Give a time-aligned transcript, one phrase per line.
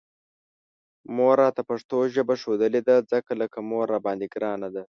[1.15, 4.83] مور راته پښتو ژبه ښودلې ده، ځکه لکه مور راباندې ګرانه ده